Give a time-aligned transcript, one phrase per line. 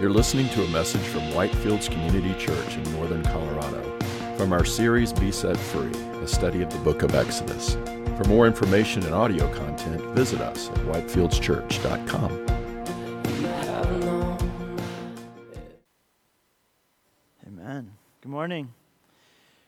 [0.00, 3.98] You're listening to a message from Whitefields Community Church in northern Colorado
[4.38, 5.92] from our series Be Set Free,
[6.22, 7.74] a study of the book of Exodus.
[8.16, 12.46] For more information and audio content, visit us at whitefieldschurch.com.
[17.46, 17.92] Amen.
[18.22, 18.72] Good morning.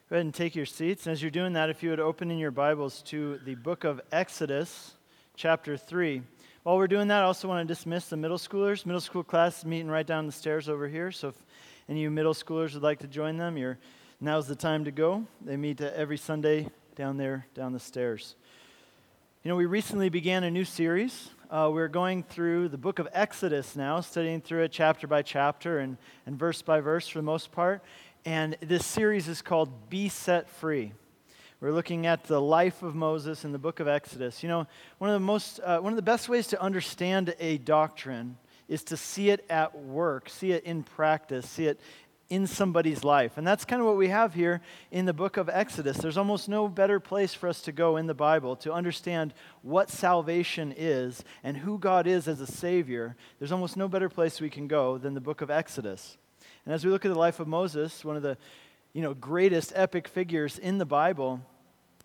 [0.08, 1.04] Go ahead and take your seats.
[1.04, 3.84] And as you're doing that, if you would open in your Bibles to the book
[3.84, 4.94] of Exodus,
[5.36, 6.22] chapter 3.
[6.64, 8.86] While we're doing that, I also want to dismiss the middle schoolers.
[8.86, 11.10] Middle school class is meeting right down the stairs over here.
[11.10, 11.34] So if
[11.88, 13.78] any of you middle schoolers would like to join them, you're,
[14.20, 15.26] now's the time to go.
[15.44, 18.36] They meet every Sunday down there, down the stairs.
[19.42, 21.30] You know, we recently began a new series.
[21.50, 25.80] Uh, we're going through the book of Exodus now, studying through it chapter by chapter
[25.80, 27.82] and, and verse by verse for the most part.
[28.24, 30.92] And this series is called Be Set Free.
[31.62, 34.42] We're looking at the life of Moses in the book of Exodus.
[34.42, 34.66] You know,
[34.98, 38.82] one of the most, uh, one of the best ways to understand a doctrine is
[38.82, 41.78] to see it at work, see it in practice, see it
[42.28, 43.38] in somebody's life.
[43.38, 45.98] And that's kind of what we have here in the book of Exodus.
[45.98, 49.88] There's almost no better place for us to go in the Bible to understand what
[49.88, 53.14] salvation is and who God is as a Savior.
[53.38, 56.16] There's almost no better place we can go than the book of Exodus.
[56.66, 58.36] And as we look at the life of Moses, one of the
[58.92, 61.40] you know, greatest epic figures in the Bible,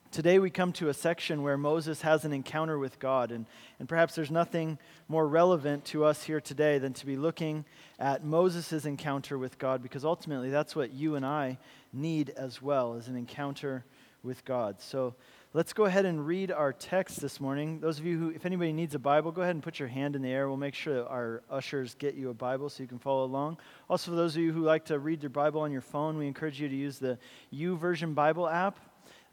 [0.09, 3.45] Today we come to a section where Moses has an encounter with God, and,
[3.77, 7.65] and perhaps there's nothing more relevant to us here today than to be looking
[7.99, 11.57] at Moses' encounter with God, because ultimately that's what you and I
[11.91, 13.83] need as well, is an encounter
[14.23, 14.79] with God.
[14.79, 15.13] So
[15.53, 17.81] let's go ahead and read our text this morning.
[17.81, 20.15] Those of you who, if anybody needs a Bible, go ahead and put your hand
[20.15, 20.47] in the air.
[20.47, 23.57] We'll make sure that our ushers get you a Bible so you can follow along.
[23.89, 26.27] Also, for those of you who like to read your Bible on your phone, we
[26.27, 27.19] encourage you to use the
[27.53, 28.79] YouVersion Bible app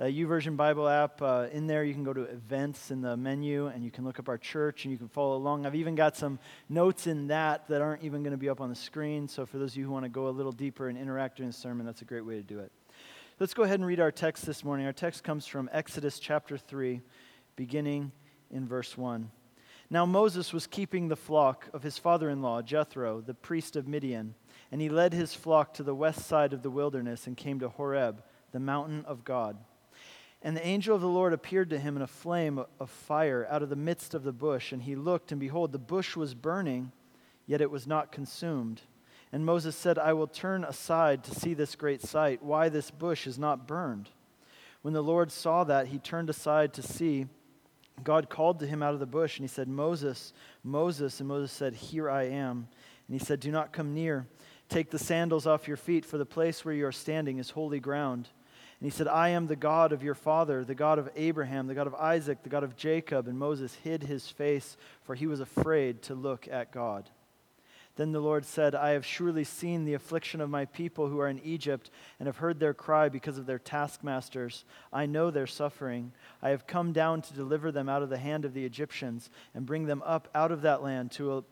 [0.01, 1.23] uh, YouVersion Bible app.
[1.23, 4.19] Uh, in there, you can go to events in the menu and you can look
[4.19, 5.67] up our church and you can follow along.
[5.67, 8.69] I've even got some notes in that that aren't even going to be up on
[8.69, 9.29] the screen.
[9.29, 11.51] So, for those of you who want to go a little deeper and interact during
[11.51, 12.73] the sermon, that's a great way to do it.
[13.39, 14.87] Let's go ahead and read our text this morning.
[14.87, 17.01] Our text comes from Exodus chapter 3,
[17.57, 18.13] beginning
[18.51, 19.31] in verse 1.
[19.91, 23.87] Now, Moses was keeping the flock of his father in law, Jethro, the priest of
[23.87, 24.35] Midian,
[24.73, 27.69] and he led his flock to the west side of the wilderness and came to
[27.69, 28.23] Horeb,
[28.53, 29.57] the mountain of God.
[30.45, 33.63] And the angel of the Lord appeared to him in a flame of fire out
[33.63, 34.73] of the midst of the bush.
[34.73, 36.93] And he looked, and behold, the bush was burning,
[37.47, 38.83] yet it was not consumed.
[39.33, 43.27] And Moses said, I will turn aside to see this great sight, why this bush
[43.27, 44.11] is not burned.
[44.83, 47.27] When the Lord saw that, he turned aside to see.
[48.03, 51.21] God called to him out of the bush, and he said, Moses, Moses.
[51.21, 52.69] And Moses said, Here I am.
[53.09, 54.27] And he said, Do not come near.
[54.69, 57.81] Take the sandals off your feet, for the place where you are standing is holy
[57.81, 58.29] ground.
[58.85, 61.75] And he said, I am the God of your father, the God of Abraham, the
[61.75, 63.27] God of Isaac, the God of Jacob.
[63.27, 67.09] And Moses hid his face, for he was afraid to look at God.
[67.97, 71.31] Then the Lord said, I have surely seen the affliction of my people who are
[71.31, 71.91] in Egypt,
[72.21, 74.67] and have heard their cry because of their taskmasters.
[74.93, 76.13] I know their suffering.
[76.43, 79.65] I have come down to deliver them out of the hand of the Egyptians, and
[79.65, 81.45] bring them up out of that land to a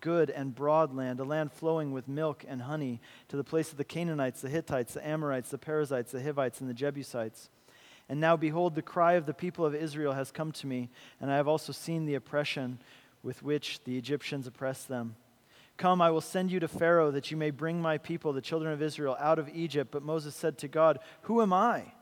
[0.00, 3.78] good and broad land, a land flowing with milk and honey, to the place of
[3.78, 7.50] the Canaanites, the Hittites, the Amorites, the Perizzites, the Hivites, and the Jebusites.
[8.08, 11.30] And now, behold, the cry of the people of Israel has come to me, and
[11.30, 12.78] I have also seen the oppression
[13.22, 15.16] with which the Egyptians oppress them.
[15.76, 18.72] Come, I will send you to Pharaoh, that you may bring my people, the children
[18.72, 19.90] of Israel, out of Egypt.
[19.90, 21.92] But Moses said to God, Who am I,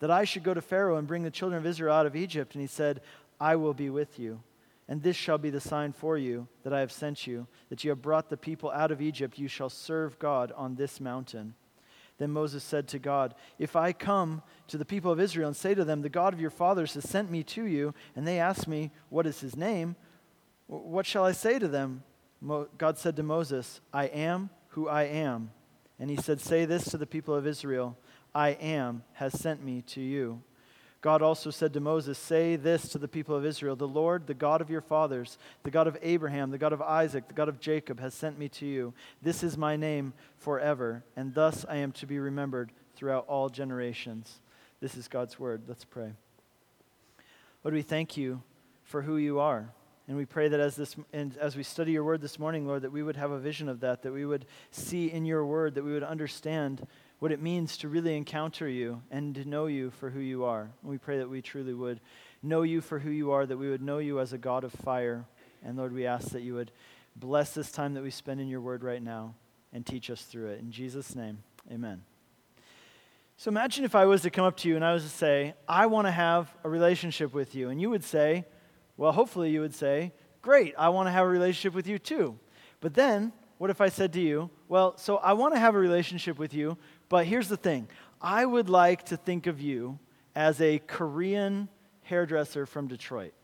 [0.00, 2.54] that I should go to Pharaoh and bring the children of Israel out of Egypt?
[2.54, 3.00] And he said,
[3.40, 4.42] I will be with you.
[4.90, 7.90] And this shall be the sign for you that I have sent you, that you
[7.90, 9.38] have brought the people out of Egypt.
[9.38, 11.54] You shall serve God on this mountain.
[12.18, 15.76] Then Moses said to God, If I come to the people of Israel and say
[15.76, 18.66] to them, The God of your fathers has sent me to you, and they ask
[18.66, 19.94] me, What is his name?
[20.66, 22.02] What shall I say to them?
[22.76, 25.52] God said to Moses, I am who I am.
[26.00, 27.96] And he said, Say this to the people of Israel
[28.34, 30.42] I am has sent me to you.
[31.00, 34.34] God also said to Moses, Say this to the people of Israel The Lord, the
[34.34, 37.60] God of your fathers, the God of Abraham, the God of Isaac, the God of
[37.60, 38.92] Jacob, has sent me to you.
[39.22, 44.40] This is my name forever, and thus I am to be remembered throughout all generations.
[44.80, 45.62] This is God's word.
[45.66, 46.12] Let's pray.
[47.64, 48.42] Lord, we thank you
[48.84, 49.70] for who you are.
[50.08, 52.82] And we pray that as, this, and as we study your word this morning, Lord,
[52.82, 55.76] that we would have a vision of that, that we would see in your word,
[55.76, 56.84] that we would understand
[57.20, 60.70] what it means to really encounter you and to know you for who you are.
[60.82, 62.00] And we pray that we truly would
[62.42, 64.72] know you for who you are, that we would know you as a God of
[64.72, 65.26] fire.
[65.62, 66.72] And Lord, we ask that you would
[67.14, 69.34] bless this time that we spend in your word right now
[69.70, 70.60] and teach us through it.
[70.60, 72.02] In Jesus' name, amen.
[73.36, 75.54] So imagine if I was to come up to you and I was to say,
[75.68, 77.68] I want to have a relationship with you.
[77.68, 78.46] And you would say,
[78.96, 82.38] well, hopefully you would say, great, I want to have a relationship with you too.
[82.80, 85.78] But then what if I said to you, Well, so I want to have a
[85.78, 86.78] relationship with you,
[87.10, 87.86] but here's the thing
[88.22, 89.98] I would like to think of you
[90.34, 91.68] as a Korean
[92.02, 93.34] hairdresser from Detroit.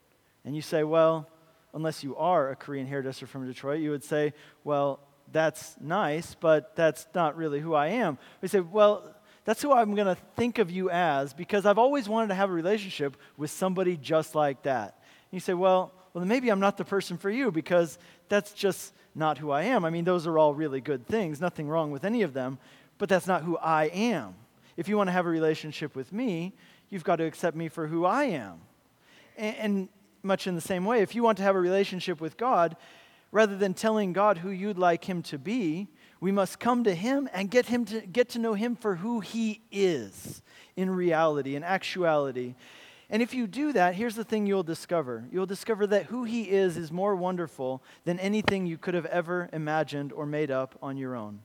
[0.46, 1.28] And you say, Well,
[1.74, 4.32] unless you are a Korean hairdresser from Detroit, you would say,
[4.64, 5.00] Well,
[5.32, 8.16] that's nice, but that's not really who I am.
[8.40, 9.14] We say, Well,
[9.44, 12.50] that's who I'm going to think of you as because I've always wanted to have
[12.50, 14.96] a relationship with somebody just like that.
[15.30, 17.98] And you say, Well, well, then maybe I'm not the person for you because
[18.28, 19.84] that's just not who I am.
[19.84, 22.58] I mean, those are all really good things, nothing wrong with any of them,
[22.98, 24.34] but that's not who I am.
[24.76, 26.52] If you want to have a relationship with me,
[26.90, 28.60] you've got to accept me for who I am.
[29.37, 29.88] And, and
[30.22, 32.76] much in the same way, if you want to have a relationship with God,
[33.32, 35.88] rather than telling God who you'd like him to be,
[36.20, 39.20] we must come to him and get him to get to know him for who
[39.20, 40.43] he is
[40.75, 42.54] in reality, in actuality.
[43.08, 45.25] And if you do that, here's the thing you'll discover.
[45.31, 49.48] You'll discover that who he is is more wonderful than anything you could have ever
[49.52, 51.40] imagined or made up on your own.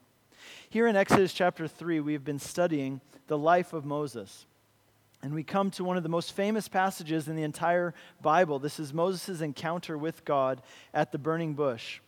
[0.72, 4.46] Here in Exodus chapter 3, we've been studying the life of Moses.
[5.22, 8.58] And we come to one of the most famous passages in the entire Bible.
[8.58, 10.62] This is Moses' encounter with God
[10.94, 12.00] at the burning bush.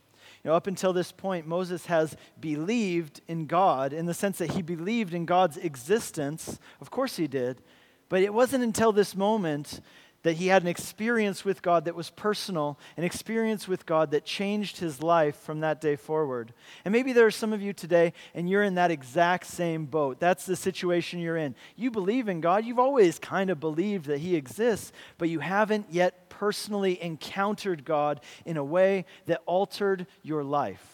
[0.41, 4.51] You know, up until this point, Moses has believed in God in the sense that
[4.51, 6.57] he believed in God's existence.
[6.79, 7.61] Of course, he did.
[8.07, 9.81] But it wasn't until this moment
[10.23, 14.25] that he had an experience with God that was personal, an experience with God that
[14.25, 16.53] changed his life from that day forward.
[16.83, 20.19] And maybe there are some of you today, and you're in that exact same boat.
[20.19, 21.55] That's the situation you're in.
[21.75, 25.87] You believe in God, you've always kind of believed that he exists, but you haven't
[25.91, 30.89] yet personally encountered God in a way that altered your life.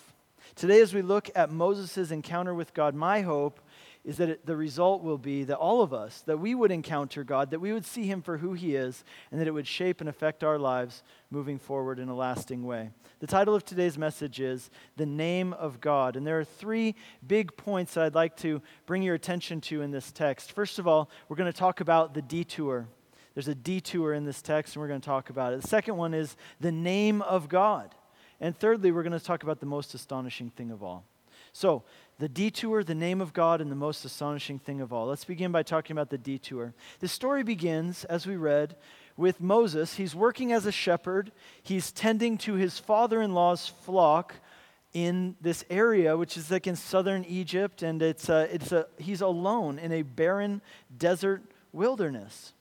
[0.56, 3.62] Today, as we look at Moses' encounter with God, my hope
[4.10, 7.24] is that it, the result will be that all of us, that we would encounter
[7.24, 10.02] God, that we would see Him for who He is, and that it would shape
[10.02, 12.90] and affect our lives moving forward in a lasting way.
[13.20, 16.16] The title of today's message is The Name of God.
[16.16, 16.96] And there are three
[17.28, 20.54] big points that I'd like to bring your attention to in this text.
[20.54, 22.88] First of all, we're going to talk about the detour.
[23.36, 25.62] There's a detour in this text, and we're going to talk about it.
[25.62, 27.94] The second one is the name of God.
[28.42, 31.06] And thirdly, we're going to talk about the most astonishing thing of all.
[31.54, 31.84] So,
[32.20, 35.08] the detour, the name of God, and the most astonishing thing of all.
[35.08, 36.74] Let's begin by talking about the detour.
[37.00, 38.76] The story begins, as we read,
[39.16, 39.96] with Moses.
[39.96, 41.32] He's working as a shepherd,
[41.64, 44.36] he's tending to his father in law's flock
[44.94, 49.22] in this area, which is like in southern Egypt, and it's a, it's a, he's
[49.22, 50.62] alone in a barren
[50.98, 51.42] desert
[51.72, 52.54] wilderness.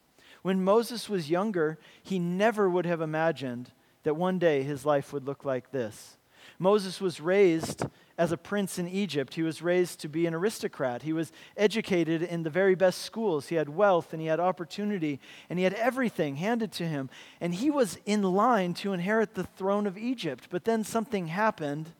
[0.43, 3.73] When Moses was younger, he never would have imagined
[4.05, 6.17] that one day his life would look like this.
[6.59, 7.85] Moses was raised
[8.19, 9.35] as a prince in Egypt.
[9.35, 11.03] He was raised to be an aristocrat.
[11.03, 13.47] He was educated in the very best schools.
[13.47, 17.09] He had wealth and he had opportunity and he had everything handed to him.
[17.41, 20.49] And he was in line to inherit the throne of Egypt.
[20.51, 21.93] But then something happened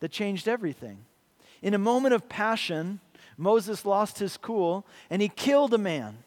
[0.00, 0.98] that changed everything.
[1.62, 3.00] In a moment of passion,
[3.38, 6.18] Moses lost his cool and he killed a man.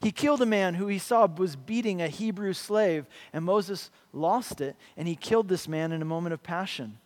[0.00, 4.60] He killed a man who he saw was beating a Hebrew slave, and Moses lost
[4.60, 6.98] it, and he killed this man in a moment of passion.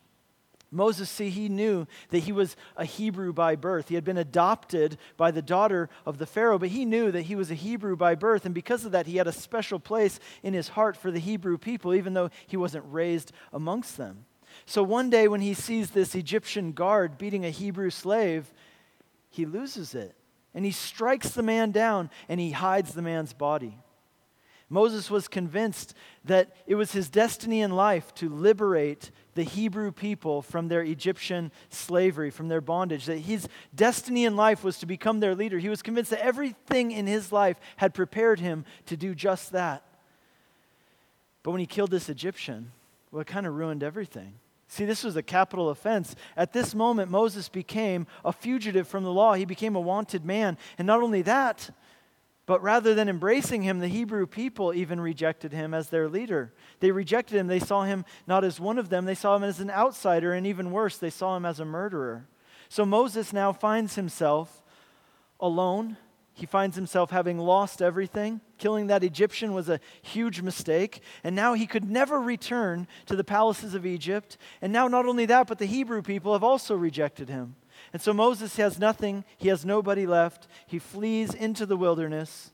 [0.71, 3.89] Moses, see, he knew that he was a Hebrew by birth.
[3.89, 7.35] He had been adopted by the daughter of the Pharaoh, but he knew that he
[7.35, 8.45] was a Hebrew by birth.
[8.45, 11.57] And because of that, he had a special place in his heart for the Hebrew
[11.57, 14.25] people, even though he wasn't raised amongst them.
[14.65, 18.51] So one day, when he sees this Egyptian guard beating a Hebrew slave,
[19.29, 20.15] he loses it.
[20.53, 23.77] And he strikes the man down and he hides the man's body.
[24.69, 25.95] Moses was convinced
[26.25, 31.51] that it was his destiny in life to liberate the Hebrew people from their Egyptian
[31.69, 35.57] slavery, from their bondage, that his destiny in life was to become their leader.
[35.57, 39.83] He was convinced that everything in his life had prepared him to do just that.
[41.41, 42.71] But when he killed this Egyptian,
[43.11, 44.33] well, it kind of ruined everything.
[44.67, 46.15] See, this was a capital offense.
[46.37, 49.33] At this moment, Moses became a fugitive from the law.
[49.33, 50.59] He became a wanted man.
[50.77, 51.71] And not only that,
[52.49, 56.51] but rather than embracing him, the Hebrew people even rejected him as their leader.
[56.79, 57.45] They rejected him.
[57.45, 60.47] They saw him not as one of them, they saw him as an outsider, and
[60.47, 62.27] even worse, they saw him as a murderer.
[62.67, 64.63] So Moses now finds himself
[65.39, 65.97] alone.
[66.33, 68.41] He finds himself having lost everything.
[68.57, 71.03] Killing that Egyptian was a huge mistake.
[71.23, 74.37] And now he could never return to the palaces of Egypt.
[74.59, 77.57] And now, not only that, but the Hebrew people have also rejected him.
[77.91, 80.47] And so Moses has nothing, he has nobody left.
[80.67, 82.51] He flees into the wilderness.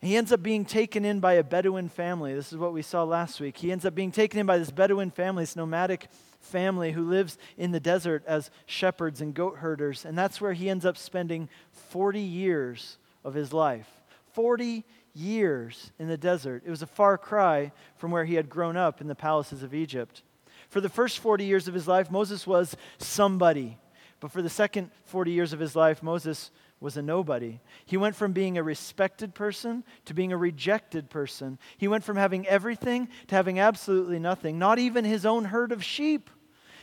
[0.00, 2.34] He ends up being taken in by a Bedouin family.
[2.34, 3.56] This is what we saw last week.
[3.56, 6.08] He ends up being taken in by this Bedouin family, this nomadic
[6.40, 10.04] family who lives in the desert as shepherds and goat herders.
[10.04, 13.88] And that's where he ends up spending 40 years of his life.
[14.32, 14.84] 40
[15.14, 16.62] years in the desert.
[16.66, 19.72] It was a far cry from where he had grown up in the palaces of
[19.72, 20.22] Egypt.
[20.68, 23.78] For the first 40 years of his life, Moses was somebody.
[24.22, 27.58] But for the second 40 years of his life, Moses was a nobody.
[27.84, 31.58] He went from being a respected person to being a rejected person.
[31.76, 35.82] He went from having everything to having absolutely nothing, not even his own herd of
[35.82, 36.30] sheep.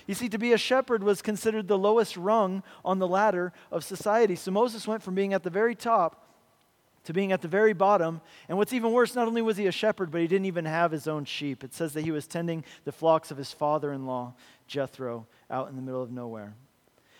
[0.05, 3.85] You see, to be a shepherd was considered the lowest rung on the ladder of
[3.85, 4.35] society.
[4.35, 6.25] So Moses went from being at the very top
[7.05, 8.19] to being at the very bottom.
[8.49, 10.91] And what's even worse, not only was he a shepherd, but he didn't even have
[10.91, 11.63] his own sheep.
[11.63, 14.33] It says that he was tending the flocks of his father in law,
[14.67, 16.53] Jethro, out in the middle of nowhere.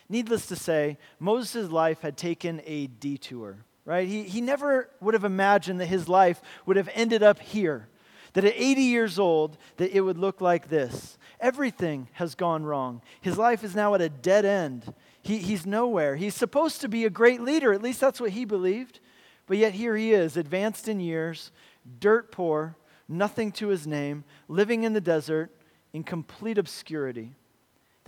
[0.10, 4.08] Needless to say, Moses' life had taken a detour, right?
[4.08, 7.88] He, he never would have imagined that his life would have ended up here,
[8.34, 11.18] that at 80 years old, that it would look like this.
[11.40, 13.02] Everything has gone wrong.
[13.22, 14.94] His life is now at a dead end.
[15.22, 16.16] He, he's nowhere.
[16.16, 19.00] He's supposed to be a great leader, at least that's what he believed.
[19.46, 21.52] But yet here he is, advanced in years,
[22.00, 22.76] dirt poor,
[23.08, 25.52] nothing to his name, living in the desert
[25.94, 27.36] in complete obscurity.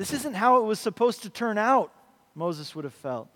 [0.02, 1.94] This isn't how it was supposed to turn out,
[2.34, 3.30] Moses would have felt.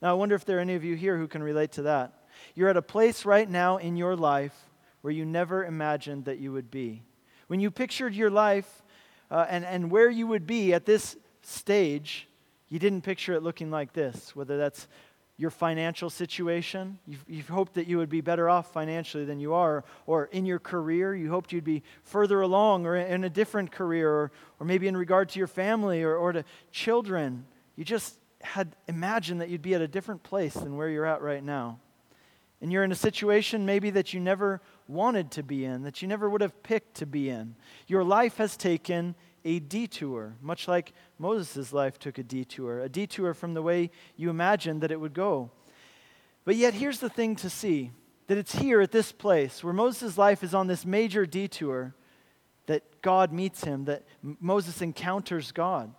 [0.00, 2.12] Now, I wonder if there are any of you here who can relate to that.
[2.54, 4.54] You're at a place right now in your life
[5.00, 7.02] where you never imagined that you would be.
[7.48, 8.84] When you pictured your life
[9.32, 12.28] uh, and, and where you would be at this stage,
[12.68, 14.86] you didn't picture it looking like this, whether that's
[15.36, 16.98] your financial situation.
[17.06, 20.46] You've, you've, hoped that you would be better off financially than you are, or in
[20.46, 24.66] your career, you hoped you'd be further along, or in a different career, or, or
[24.66, 27.46] maybe in regard to your family or, or to children.
[27.76, 31.22] You just had imagined that you'd be at a different place than where you're at
[31.22, 31.78] right now.
[32.60, 36.08] And you're in a situation maybe that you never wanted to be in, that you
[36.08, 37.56] never would have picked to be in.
[37.88, 43.34] Your life has taken a detour, much like Moses' life took a detour, a detour
[43.34, 45.50] from the way you imagined that it would go.
[46.44, 47.90] But yet, here's the thing to see
[48.26, 51.94] that it's here at this place where Moses' life is on this major detour
[52.66, 55.92] that God meets him, that Moses encounters God.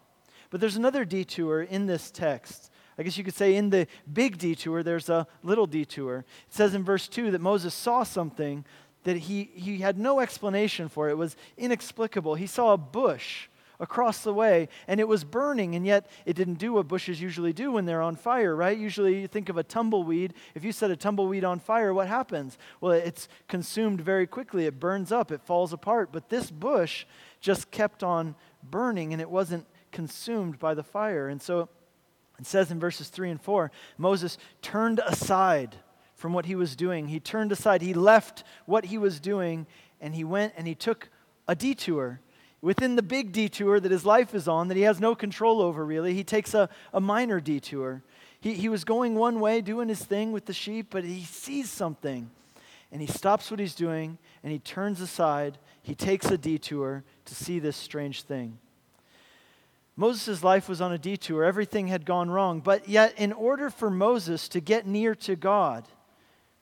[0.50, 2.72] But there's another detour in this text.
[2.98, 6.20] I guess you could say in the big detour, there's a little detour.
[6.48, 8.66] It says in verse 2 that Moses saw something
[9.06, 11.10] that he, he had no explanation for.
[11.10, 12.36] It was inexplicable.
[12.36, 13.48] He saw a bush
[13.80, 17.54] across the way and it was burning, and yet it didn't do what bushes usually
[17.54, 18.78] do when they're on fire, right?
[18.78, 20.34] Usually you think of a tumbleweed.
[20.54, 22.58] If you set a tumbleweed on fire, what happens?
[22.82, 26.10] Well, it's consumed very quickly, it burns up, it falls apart.
[26.12, 27.06] But this bush
[27.40, 31.30] just kept on burning and it wasn't consumed by the fire.
[31.30, 31.70] And so
[32.40, 35.76] it says in verses 3 and 4 Moses turned aside
[36.16, 37.08] from what he was doing.
[37.08, 39.68] He turned aside, he left what he was doing,
[40.02, 41.10] and he went and he took
[41.48, 42.20] a detour.
[42.62, 45.86] Within the big detour that his life is on, that he has no control over
[45.86, 48.02] really, he takes a, a minor detour.
[48.40, 51.70] He, he was going one way, doing his thing with the sheep, but he sees
[51.70, 52.30] something.
[52.92, 55.58] And he stops what he's doing and he turns aside.
[55.82, 58.58] He takes a detour to see this strange thing.
[59.98, 61.44] Moses' life was on a detour.
[61.44, 62.60] Everything had gone wrong.
[62.60, 65.86] But yet, in order for Moses to get near to God,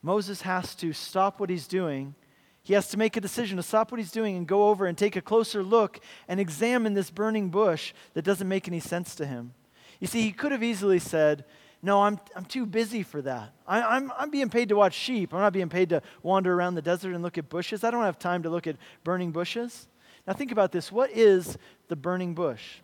[0.03, 2.13] Moses has to stop what he's doing.
[2.61, 4.97] He has to make a decision to stop what he's doing and go over and
[4.97, 9.25] take a closer look and examine this burning bush that doesn't make any sense to
[9.25, 9.53] him.
[9.99, 11.45] You see, he could have easily said,
[11.81, 13.53] No, I'm, I'm too busy for that.
[13.65, 15.33] I, I'm, I'm being paid to watch sheep.
[15.33, 17.85] I'm not being paid to wander around the desert and look at bushes.
[17.85, 19.87] I don't have time to look at burning bushes.
[20.27, 20.91] Now, think about this.
[20.91, 21.57] What is
[21.87, 22.79] the burning bush?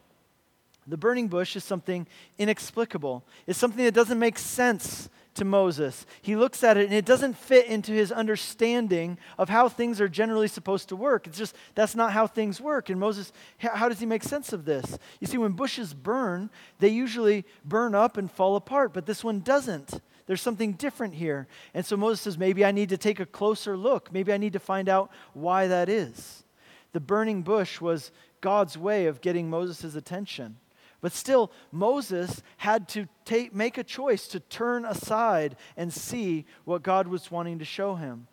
[0.87, 2.07] The burning bush is something
[2.37, 3.23] inexplicable.
[3.45, 5.09] It's something that doesn't make sense
[5.39, 6.05] to Moses.
[6.21, 10.07] He looks at it and it doesn't fit into his understanding of how things are
[10.07, 11.25] generally supposed to work.
[11.27, 12.89] It's just that's not how things work.
[12.89, 14.99] And Moses, how does he make sense of this?
[15.19, 19.39] You see, when bushes burn, they usually burn up and fall apart, but this one
[19.39, 19.99] doesn't.
[20.27, 21.47] There's something different here.
[21.73, 24.13] And so Moses says, maybe I need to take a closer look.
[24.13, 26.43] Maybe I need to find out why that is.
[26.91, 30.57] The burning bush was God's way of getting Moses' attention.
[31.01, 36.83] But still, Moses had to take, make a choice to turn aside and see what
[36.83, 38.27] God was wanting to show him.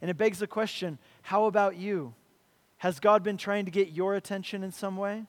[0.00, 2.14] And it begs the question how about you?
[2.78, 5.24] Has God been trying to get your attention in some way?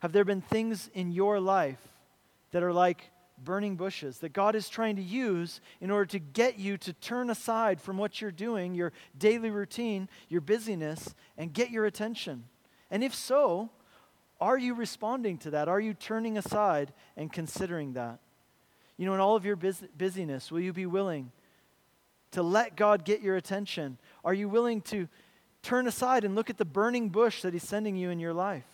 [0.00, 1.80] Have there been things in your life
[2.52, 3.10] that are like
[3.42, 7.28] burning bushes that God is trying to use in order to get you to turn
[7.28, 12.44] aside from what you're doing, your daily routine, your busyness, and get your attention?
[12.90, 13.70] And if so,
[14.40, 15.68] are you responding to that?
[15.68, 18.18] Are you turning aside and considering that?
[18.96, 21.32] You know, in all of your bus- busyness, will you be willing
[22.32, 23.98] to let God get your attention?
[24.24, 25.08] Are you willing to
[25.62, 28.66] turn aside and look at the burning bush that He's sending you in your life?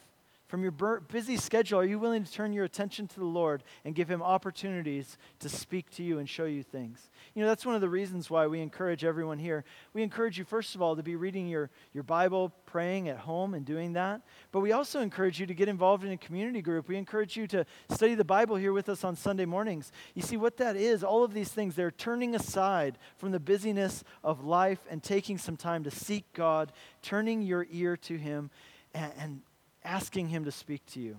[0.53, 3.95] From your busy schedule, are you willing to turn your attention to the Lord and
[3.95, 7.09] give Him opportunities to speak to you and show you things?
[7.35, 9.65] You know, that's one of the reasons why we encourage everyone here.
[9.95, 13.55] We encourage you, first of all, to be reading your, your Bible, praying at home,
[13.55, 14.21] and doing that.
[14.51, 16.87] But we also encourage you to get involved in a community group.
[16.87, 19.91] We encourage you to study the Bible here with us on Sunday mornings.
[20.15, 24.05] You see, what that is, all of these things, they're turning aside from the busyness
[24.23, 28.51] of life and taking some time to seek God, turning your ear to Him,
[28.93, 29.41] and, and
[29.85, 31.17] asking Him to speak to you.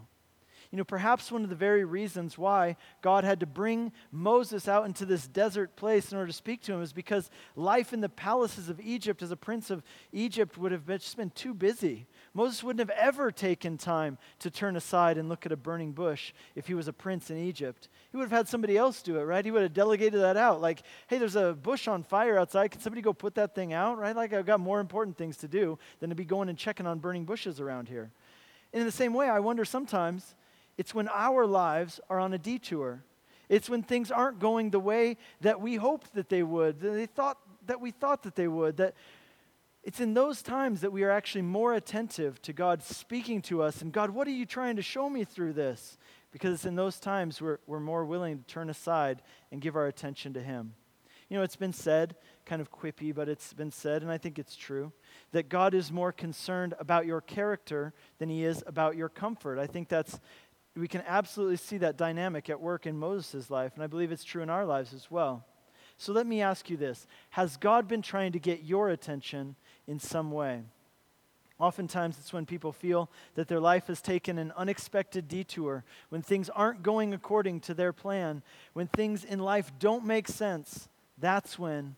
[0.73, 4.87] You know, perhaps one of the very reasons why God had to bring Moses out
[4.87, 8.09] into this desert place in order to speak to him is because life in the
[8.09, 12.07] palaces of Egypt as a prince of Egypt would have just been too busy.
[12.33, 16.33] Moses wouldn't have ever taken time to turn aside and look at a burning bush
[16.55, 17.87] if he was a prince in Egypt.
[18.09, 19.45] He would have had somebody else do it, right?
[19.45, 20.59] He would have delegated that out.
[20.59, 22.71] Like, hey, there's a bush on fire outside.
[22.71, 24.15] Can somebody go put that thing out, right?
[24.15, 26.97] Like, I've got more important things to do than to be going and checking on
[26.97, 28.09] burning bushes around here.
[28.73, 30.35] And in the same way, I wonder sometimes
[30.77, 33.03] it's when our lives are on a detour.
[33.49, 37.05] It's when things aren't going the way that we hoped that they would, that they
[37.05, 37.37] thought
[37.67, 38.95] that we thought that they would, that
[39.83, 43.81] it's in those times that we are actually more attentive to God speaking to us
[43.81, 45.97] and God, what are you trying to show me through this?
[46.31, 49.87] Because it's in those times we're, we're more willing to turn aside and give our
[49.87, 50.73] attention to Him.
[51.33, 54.37] You know, it's been said, kind of quippy, but it's been said, and I think
[54.37, 54.91] it's true,
[55.31, 59.57] that God is more concerned about your character than He is about your comfort.
[59.57, 60.19] I think that's,
[60.75, 64.23] we can absolutely see that dynamic at work in Moses' life, and I believe it's
[64.23, 65.43] true in our lives as well.
[65.97, 69.55] So let me ask you this Has God been trying to get your attention
[69.87, 70.61] in some way?
[71.59, 76.51] Oftentimes, it's when people feel that their life has taken an unexpected detour, when things
[76.51, 80.89] aren't going according to their plan, when things in life don't make sense.
[81.23, 81.95] That's when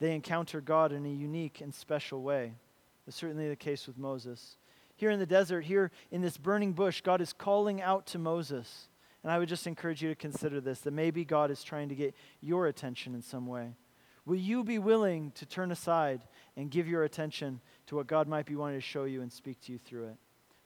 [0.00, 2.54] they encounter God in a unique and special way.
[3.06, 4.56] It's certainly the case with Moses.
[4.96, 8.88] Here in the desert, here in this burning bush, God is calling out to Moses.
[9.22, 11.94] And I would just encourage you to consider this that maybe God is trying to
[11.94, 13.76] get your attention in some way.
[14.26, 16.22] Will you be willing to turn aside
[16.56, 19.60] and give your attention to what God might be wanting to show you and speak
[19.60, 20.16] to you through it?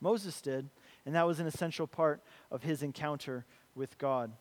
[0.00, 0.70] Moses did,
[1.04, 4.32] and that was an essential part of his encounter with God.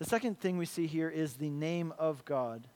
[0.00, 2.66] The second thing we see here is the name of God.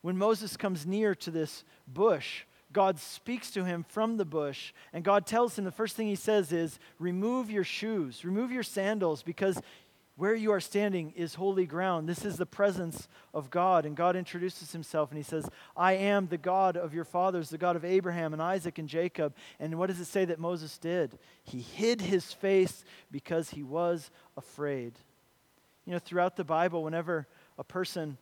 [0.00, 5.04] When Moses comes near to this bush, God speaks to him from the bush, and
[5.04, 9.24] God tells him the first thing he says is, Remove your shoes, remove your sandals,
[9.24, 9.60] because
[10.14, 12.08] where you are standing is holy ground.
[12.08, 13.84] This is the presence of God.
[13.84, 17.58] And God introduces himself and he says, I am the God of your fathers, the
[17.58, 19.34] God of Abraham and Isaac and Jacob.
[19.58, 21.18] And what does it say that Moses did?
[21.42, 24.92] He hid his face because he was afraid.
[25.86, 27.26] You know, throughout the Bible, whenever
[27.58, 28.18] a person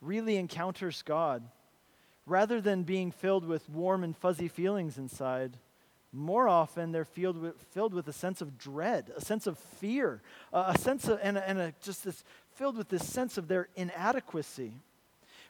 [0.00, 1.42] really encounters God,
[2.26, 5.56] rather than being filled with warm and fuzzy feelings inside,
[6.12, 10.22] more often they're filled with, filled with a sense of dread, a sense of fear,
[10.52, 12.24] a sense of, and, and a, just this,
[12.54, 14.72] filled with this sense of their inadequacy.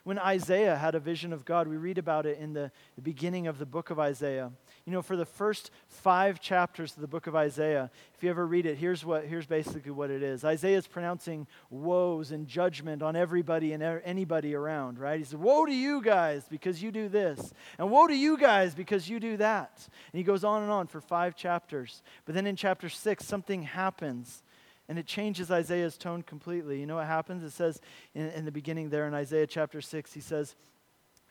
[0.03, 3.47] When Isaiah had a vision of God, we read about it in the, the beginning
[3.47, 4.51] of the book of Isaiah.
[4.85, 8.45] You know, for the first five chapters of the book of Isaiah, if you ever
[8.45, 13.01] read it, here's, what, here's basically what it is Isaiah is pronouncing woes and judgment
[13.01, 15.17] on everybody and er, anybody around, right?
[15.17, 18.75] He says, Woe to you guys because you do this, and woe to you guys
[18.75, 19.87] because you do that.
[20.13, 22.03] And he goes on and on for five chapters.
[22.25, 24.43] But then in chapter six, something happens
[24.87, 26.79] and it changes Isaiah's tone completely.
[26.79, 27.43] You know what happens?
[27.43, 27.81] It says
[28.13, 30.55] in, in, the beginning there in Isaiah chapter 6, he says,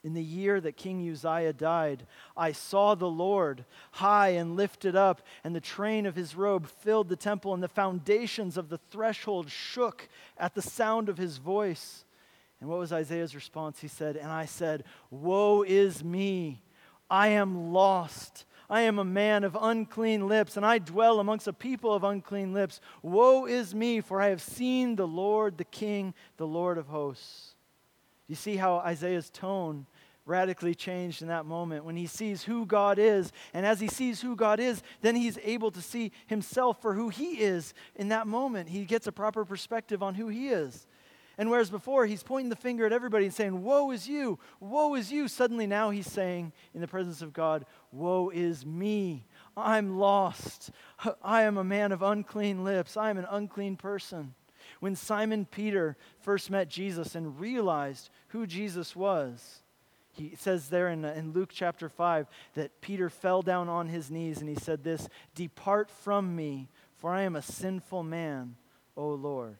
[0.04, 5.22] In the year that King Uzziah died, I saw the Lord high and lifted up,
[5.42, 9.50] and the train of his robe filled the temple, and the foundations of the threshold
[9.50, 12.04] shook at the sound of his voice.
[12.60, 13.80] And what was Isaiah's response?
[13.80, 16.62] He said, And I said, Woe is me!
[17.10, 21.52] I am lost I am a man of unclean lips, and I dwell amongst a
[21.52, 22.80] people of unclean lips.
[23.02, 27.54] Woe is me, for I have seen the Lord, the King, the Lord of hosts.
[28.26, 29.86] You see how Isaiah's tone
[30.26, 33.32] radically changed in that moment when he sees who God is.
[33.52, 37.08] And as he sees who God is, then he's able to see himself for who
[37.08, 38.68] he is in that moment.
[38.68, 40.86] He gets a proper perspective on who he is.
[41.36, 44.94] And whereas before he's pointing the finger at everybody and saying, Woe is you, woe
[44.94, 49.26] is you, suddenly now he's saying in the presence of God, Woe is me.
[49.56, 50.70] I'm lost.
[51.22, 52.96] I am a man of unclean lips.
[52.96, 54.34] I am an unclean person.
[54.80, 59.63] When Simon Peter first met Jesus and realized who Jesus was,
[60.16, 64.40] he says there in, in Luke chapter 5 that Peter fell down on his knees
[64.40, 68.56] and he said, This, depart from me, for I am a sinful man,
[68.96, 69.58] O Lord.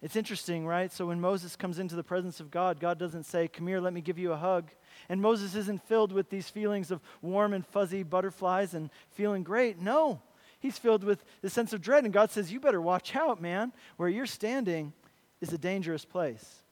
[0.00, 0.92] It's interesting, right?
[0.92, 3.92] So when Moses comes into the presence of God, God doesn't say, Come here, let
[3.92, 4.70] me give you a hug.
[5.08, 9.80] And Moses isn't filled with these feelings of warm and fuzzy butterflies and feeling great.
[9.80, 10.20] No.
[10.60, 12.04] He's filled with the sense of dread.
[12.04, 13.72] And God says, You better watch out, man.
[13.96, 14.92] Where you're standing
[15.40, 16.62] is a dangerous place.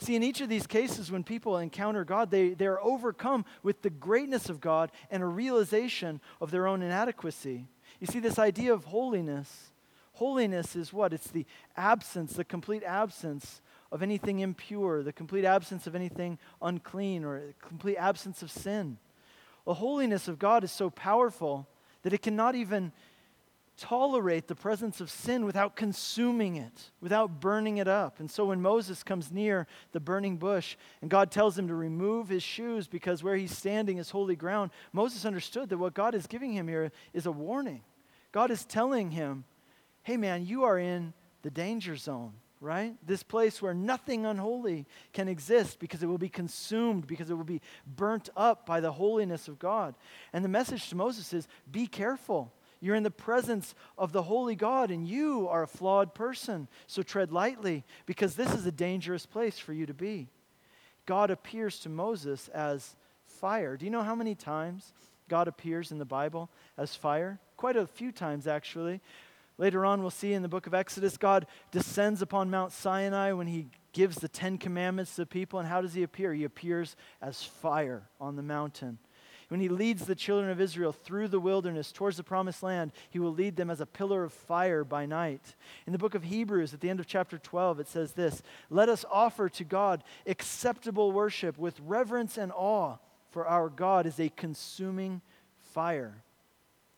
[0.00, 3.82] See, in each of these cases, when people encounter God, they, they are overcome with
[3.82, 7.66] the greatness of God and a realization of their own inadequacy.
[7.98, 9.72] You see, this idea of holiness,
[10.12, 11.12] holiness is what?
[11.12, 17.24] It's the absence, the complete absence of anything impure, the complete absence of anything unclean,
[17.24, 18.98] or complete absence of sin.
[19.64, 21.66] The holiness of God is so powerful
[22.02, 22.92] that it cannot even
[23.78, 28.20] tolerate the presence of sin without consuming it, without burning it up.
[28.20, 32.28] And so when Moses comes near the burning bush and God tells him to remove
[32.28, 36.26] his shoes because where he's standing is holy ground, Moses understood that what God is
[36.26, 37.82] giving him here is a warning.
[38.32, 39.44] God is telling him,
[40.02, 42.32] hey man, you are in the danger zone.
[42.60, 42.96] Right?
[43.06, 47.44] This place where nothing unholy can exist because it will be consumed, because it will
[47.44, 49.94] be burnt up by the holiness of God.
[50.32, 54.54] And the message to Moses is be careful you're in the presence of the holy
[54.54, 56.68] God, and you are a flawed person.
[56.86, 60.28] So tread lightly, because this is a dangerous place for you to be.
[61.06, 63.76] God appears to Moses as fire.
[63.76, 64.92] Do you know how many times
[65.28, 67.38] God appears in the Bible as fire?
[67.56, 69.00] Quite a few times, actually.
[69.56, 73.48] Later on, we'll see in the book of Exodus, God descends upon Mount Sinai when
[73.48, 75.58] he gives the Ten Commandments to the people.
[75.58, 76.32] And how does he appear?
[76.32, 78.98] He appears as fire on the mountain.
[79.48, 83.18] When he leads the children of Israel through the wilderness towards the promised land, he
[83.18, 85.54] will lead them as a pillar of fire by night.
[85.86, 88.90] In the book of Hebrews, at the end of chapter 12, it says this Let
[88.90, 92.96] us offer to God acceptable worship with reverence and awe,
[93.30, 95.22] for our God is a consuming
[95.56, 96.22] fire.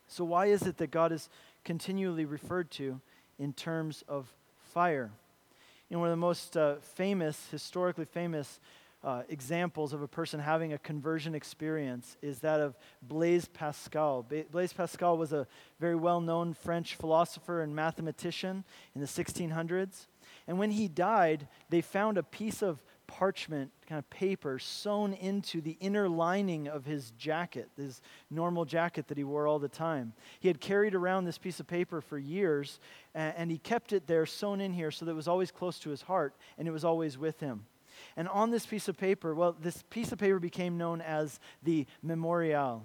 [0.09, 1.29] So, why is it that God is
[1.65, 3.01] continually referred to
[3.39, 4.27] in terms of
[4.73, 5.13] fire?
[5.89, 8.59] You know, one of the most uh, famous, historically famous
[9.03, 14.27] uh, examples of a person having a conversion experience is that of Blaise Pascal.
[14.51, 15.47] Blaise Pascal was a
[15.79, 20.07] very well known French philosopher and mathematician in the 1600s.
[20.47, 25.61] And when he died, they found a piece of parchment, kind of paper, sewn into
[25.61, 30.13] the inner lining of his jacket, his normal jacket that he wore all the time.
[30.39, 32.79] He had carried around this piece of paper for years,
[33.15, 35.79] and, and he kept it there sewn in here so that it was always close
[35.81, 37.65] to his heart and it was always with him.
[38.17, 41.87] And on this piece of paper, well, this piece of paper became known as the
[42.03, 42.85] Memorial.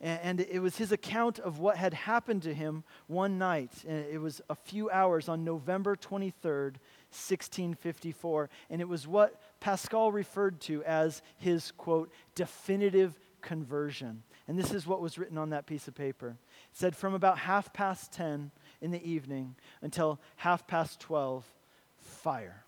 [0.00, 3.72] And it was his account of what had happened to him one night.
[3.86, 6.76] It was a few hours on November 23rd,
[7.10, 8.50] 1654.
[8.68, 14.22] And it was what Pascal referred to as his, quote, definitive conversion.
[14.48, 16.30] And this is what was written on that piece of paper.
[16.30, 18.50] It said, From about half past 10
[18.82, 21.46] in the evening until half past 12,
[21.98, 22.63] fire.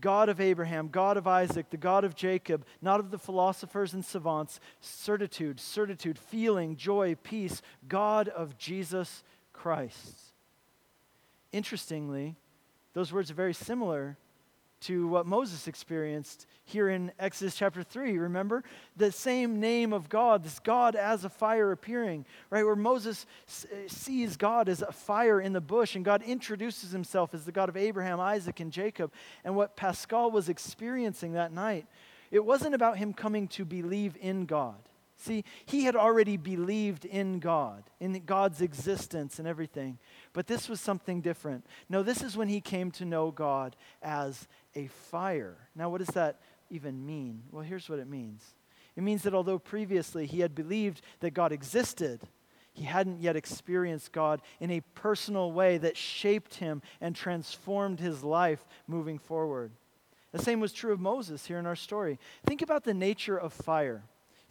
[0.00, 4.04] God of Abraham, God of Isaac, the God of Jacob, not of the philosophers and
[4.04, 10.32] savants, certitude, certitude, feeling, joy, peace, God of Jesus Christ.
[11.52, 12.36] Interestingly,
[12.92, 14.16] those words are very similar
[14.80, 18.18] to what Moses experienced here in Exodus chapter 3.
[18.18, 18.62] Remember?
[18.96, 22.64] The same name of God, this God as a fire appearing, right?
[22.64, 27.34] Where Moses eh, sees God as a fire in the bush, and God introduces himself
[27.34, 29.12] as the God of Abraham, Isaac, and Jacob.
[29.44, 31.86] And what Pascal was experiencing that night,
[32.30, 34.76] it wasn't about him coming to believe in God.
[35.20, 39.98] See, he had already believed in God, in God's existence and everything.
[40.32, 41.66] But this was something different.
[41.88, 45.56] No, this is when he came to know God as a fire.
[45.74, 47.42] Now, what does that even mean?
[47.50, 48.54] Well, here's what it means
[48.96, 52.20] it means that although previously he had believed that God existed,
[52.72, 58.22] he hadn't yet experienced God in a personal way that shaped him and transformed his
[58.22, 59.72] life moving forward.
[60.32, 62.18] The same was true of Moses here in our story.
[62.44, 64.02] Think about the nature of fire.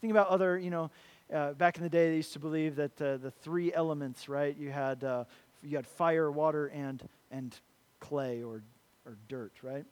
[0.02, 0.92] Think about other, you know,
[1.34, 4.56] uh, back in the day, they used to believe that uh, the three elements, right?
[4.58, 5.26] You had, uh,
[5.64, 7.58] you had fire, water, and, and
[8.00, 8.64] clay or,
[9.06, 9.86] or dirt, right?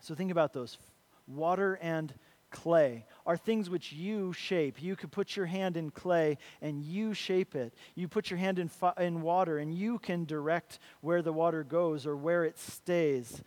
[0.00, 0.78] So think about those.
[1.26, 2.12] Water and
[2.50, 4.82] clay are things which you shape.
[4.82, 7.74] You could put your hand in clay and you shape it.
[7.94, 11.62] You put your hand in, fi- in water and you can direct where the water
[11.62, 13.42] goes or where it stays.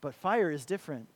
[0.00, 1.08] But fire is different.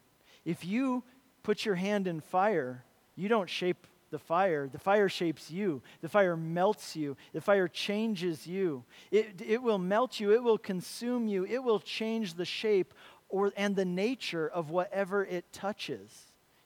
[0.45, 1.03] If you
[1.43, 2.85] put your hand in fire,
[3.17, 4.69] you don't shape the fire.
[4.69, 5.83] The fire shapes you.
[6.01, 7.17] The fire melts you.
[7.33, 8.85] The fire changes you.
[9.11, 10.33] It, it will melt you.
[10.33, 11.45] It will consume you.
[11.45, 12.95] It will change the shape
[13.29, 16.13] or, and the nature of whatever it touches.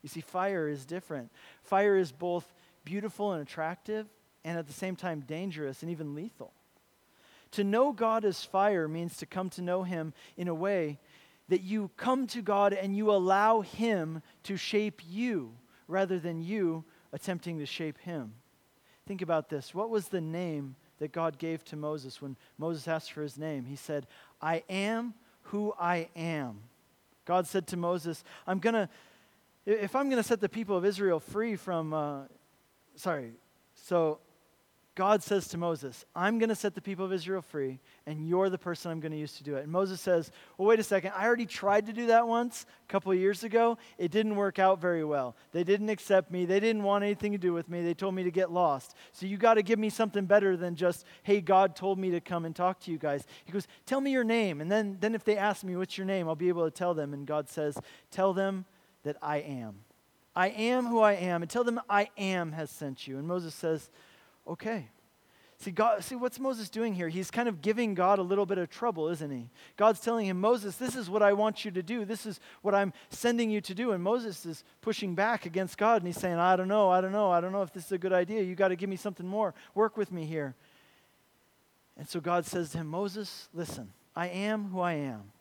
[0.02, 1.32] You see, fire is different.
[1.62, 2.52] Fire is both
[2.84, 4.06] beautiful and attractive,
[4.44, 6.52] and at the same time dangerous and even lethal.
[7.52, 10.98] To know God as fire means to come to know Him in a way
[11.48, 15.54] that you come to God and you allow Him to shape you
[15.87, 18.35] rather than you attempting to shape Him.
[19.07, 19.75] Think about this.
[19.75, 23.64] What was the name that God gave to Moses when Moses asked for his name.
[23.64, 24.07] He said,
[24.40, 26.61] I am who I am.
[27.25, 28.88] God said to Moses, I'm going to,
[29.66, 32.23] if I'm going to set the people of Israel free from, uh,
[32.97, 33.33] sorry,
[33.75, 34.18] so
[34.98, 38.50] God says to Moses, I'm going to set the people of Israel free, and you're
[38.50, 39.62] the person I'm going to use to do it.
[39.62, 41.12] And Moses says, Well, wait a second.
[41.14, 43.78] I already tried to do that once a couple of years ago.
[43.96, 45.37] It didn't work out very well.
[45.52, 46.46] They didn't accept me.
[46.46, 47.80] They didn't want anything to do with me.
[47.80, 48.96] They told me to get lost.
[49.12, 52.20] So you got to give me something better than just, Hey, God told me to
[52.20, 53.24] come and talk to you guys.
[53.44, 54.61] He goes, Tell me your name.
[54.61, 56.26] And then, then if they ask me, What's your name?
[56.26, 57.14] I'll be able to tell them.
[57.14, 57.78] And God says,
[58.11, 58.64] Tell them
[59.04, 59.76] that I am.
[60.34, 61.42] I am who I am.
[61.42, 63.16] And tell them I am has sent you.
[63.16, 63.90] And Moses says,
[64.48, 64.88] Okay.
[65.61, 67.08] See, God, see, what's Moses doing here?
[67.08, 69.50] He's kind of giving God a little bit of trouble, isn't he?
[69.76, 72.04] God's telling him, Moses, this is what I want you to do.
[72.04, 73.90] This is what I'm sending you to do.
[73.90, 77.11] And Moses is pushing back against God and he's saying, I don't know, I don't
[77.11, 78.42] know, I don't know if this is a good idea.
[78.42, 79.52] You got to give me something more.
[79.74, 80.54] Work with me here.
[81.96, 85.32] And so God says to him, Moses, listen, I am who I am.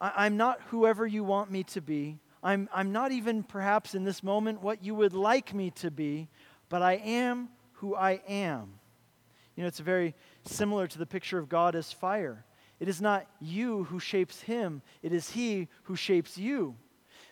[0.00, 2.18] I, am not whoever you want me to be.
[2.42, 6.28] I'm, I'm not even perhaps in this moment what you would like me to be,
[6.68, 7.48] but I am
[7.84, 8.72] who I am.
[9.56, 10.14] You know, it's very
[10.46, 12.42] similar to the picture of God as fire.
[12.80, 16.76] It is not you who shapes him, it is he who shapes you.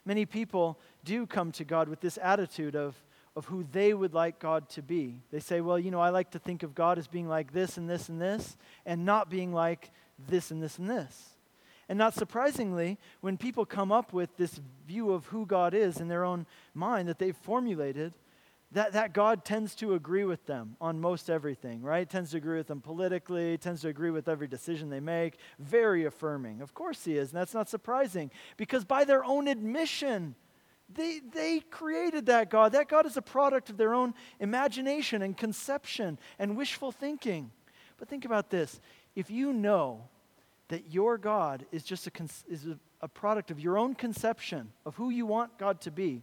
[0.05, 2.95] Many people do come to God with this attitude of,
[3.35, 5.23] of who they would like God to be.
[5.31, 7.79] They say, well, you know, I like to think of God as being like this
[7.79, 9.91] and this and this, and not being like
[10.29, 11.31] this and this and this.
[11.89, 16.09] And not surprisingly, when people come up with this view of who God is in
[16.09, 18.13] their own mind that they've formulated,
[18.73, 22.09] that, that God tends to agree with them on most everything, right?
[22.09, 25.37] Tends to agree with them politically, tends to agree with every decision they make.
[25.59, 26.63] Very affirming.
[26.63, 30.35] Of course he is, and that's not surprising because by their own admission,
[30.95, 32.73] they, they created that God.
[32.73, 37.51] That God is a product of their own imagination and conception and wishful thinking.
[37.99, 38.81] But think about this
[39.15, 40.09] if you know
[40.69, 42.11] that your God is just a,
[42.49, 46.23] is a, a product of your own conception of who you want God to be,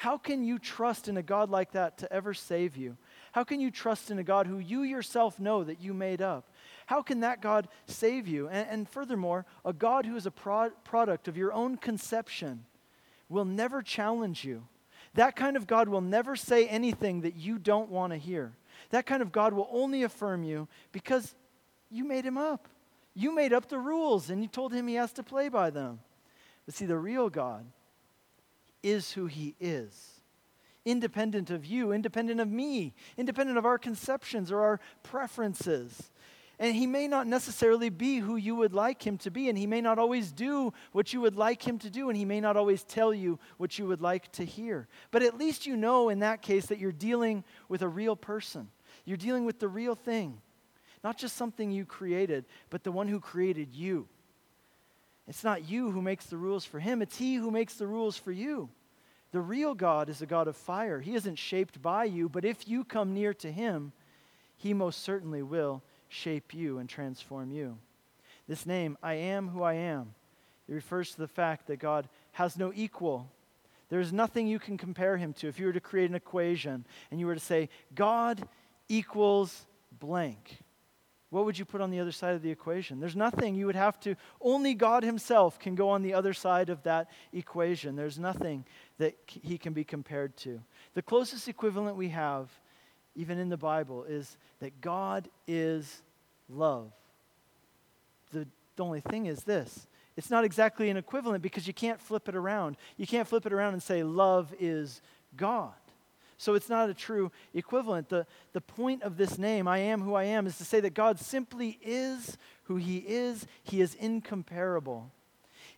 [0.00, 2.96] how can you trust in a God like that to ever save you?
[3.32, 6.48] How can you trust in a God who you yourself know that you made up?
[6.86, 8.48] How can that God save you?
[8.48, 12.64] And, and furthermore, a God who is a pro- product of your own conception
[13.28, 14.66] will never challenge you.
[15.16, 18.54] That kind of God will never say anything that you don't want to hear.
[18.88, 21.34] That kind of God will only affirm you because
[21.90, 22.68] you made him up.
[23.12, 26.00] You made up the rules and you told him he has to play by them.
[26.64, 27.66] But see, the real God,
[28.82, 30.22] is who he is.
[30.84, 36.10] Independent of you, independent of me, independent of our conceptions or our preferences.
[36.58, 39.66] And he may not necessarily be who you would like him to be, and he
[39.66, 42.56] may not always do what you would like him to do, and he may not
[42.56, 44.86] always tell you what you would like to hear.
[45.10, 48.68] But at least you know in that case that you're dealing with a real person.
[49.06, 50.38] You're dealing with the real thing,
[51.02, 54.06] not just something you created, but the one who created you.
[55.30, 58.16] It's not you who makes the rules for him, it's he who makes the rules
[58.16, 58.68] for you.
[59.30, 60.98] The real God is a God of fire.
[60.98, 63.92] He isn't shaped by you, but if you come near to him,
[64.56, 67.78] he most certainly will shape you and transform you.
[68.48, 70.14] This name, I am who I am,
[70.68, 73.30] it refers to the fact that God has no equal.
[73.88, 75.46] There's nothing you can compare him to.
[75.46, 78.42] If you were to create an equation and you were to say, God
[78.88, 79.64] equals
[79.96, 80.58] blank,
[81.30, 82.98] what would you put on the other side of the equation?
[82.98, 83.54] There's nothing.
[83.54, 87.08] You would have to, only God Himself can go on the other side of that
[87.32, 87.94] equation.
[87.96, 88.64] There's nothing
[88.98, 90.60] that He can be compared to.
[90.94, 92.50] The closest equivalent we have,
[93.14, 96.02] even in the Bible, is that God is
[96.48, 96.90] love.
[98.32, 102.28] The, the only thing is this it's not exactly an equivalent because you can't flip
[102.28, 102.76] it around.
[102.96, 105.00] You can't flip it around and say, love is
[105.36, 105.72] God.
[106.40, 108.08] So it's not a true equivalent.
[108.08, 110.94] The, the point of this name, I am who I am, is to say that
[110.94, 113.46] God simply is who he is.
[113.62, 115.10] He is incomparable.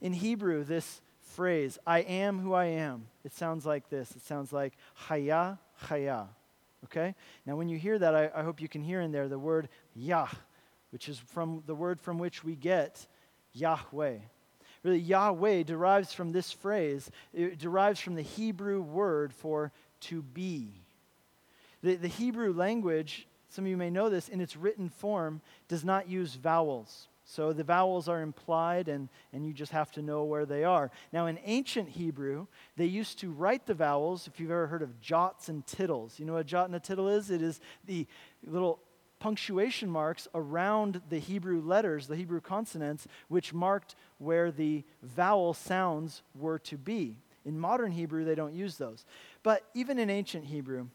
[0.00, 4.12] In Hebrew, this phrase, I am who I am, it sounds like this.
[4.12, 4.74] It sounds like
[5.08, 6.28] Chaya, Chaya.
[6.84, 7.16] Okay?
[7.44, 9.68] Now, when you hear that, I, I hope you can hear in there the word
[9.96, 10.28] Yah,
[10.90, 13.04] which is from the word from which we get
[13.52, 14.18] Yahweh.
[14.84, 19.72] Really, Yahweh derives from this phrase, it derives from the Hebrew word for
[20.02, 20.72] to be.
[21.82, 25.84] The, the Hebrew language, some of you may know this, in its written form does
[25.84, 27.08] not use vowels.
[27.24, 30.90] So the vowels are implied, and, and you just have to know where they are.
[31.12, 35.00] Now, in ancient Hebrew, they used to write the vowels, if you've ever heard of
[35.00, 36.18] jots and tittles.
[36.18, 37.30] You know what a jot and a tittle is?
[37.30, 38.06] It is the
[38.44, 38.80] little
[39.20, 46.22] punctuation marks around the Hebrew letters, the Hebrew consonants, which marked where the vowel sounds
[46.34, 47.16] were to be.
[47.44, 49.04] In modern Hebrew, they don't use those.
[49.42, 50.88] But even in ancient Hebrew,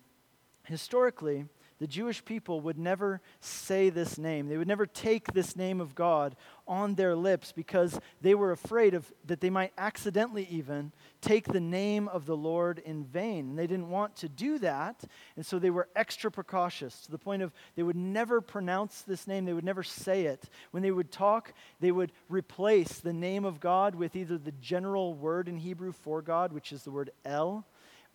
[0.63, 1.45] historically,
[1.79, 4.47] the Jewish people would never say this name.
[4.47, 6.35] They would never take this name of God
[6.67, 11.59] on their lips because they were afraid of that they might accidentally even take the
[11.59, 13.49] name of the Lord in vain.
[13.49, 15.03] And they didn't want to do that,
[15.35, 19.27] and so they were extra precautious to the point of they would never pronounce this
[19.27, 20.49] name, they would never say it.
[20.71, 25.13] When they would talk, they would replace the name of God with either the general
[25.13, 27.67] word in Hebrew for God, which is the word El,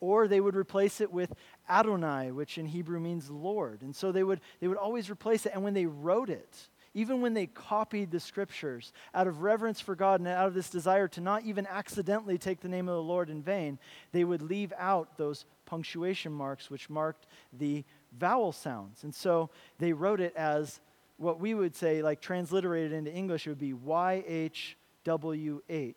[0.03, 1.33] or they would replace it with
[1.71, 3.83] Adonai, which in Hebrew means Lord.
[3.83, 5.53] And so they would, they would always replace it.
[5.55, 6.57] And when they wrote it,
[6.93, 10.71] even when they copied the scriptures, out of reverence for God and out of this
[10.71, 13.79] desire to not even accidentally take the name of the Lord in vain,
[14.11, 17.85] they would leave out those punctuation marks which marked the
[18.19, 19.05] vowel sounds.
[19.05, 20.81] And so they wrote it as
[21.17, 25.95] what we would say, like transliterated into English, it would be YHWH.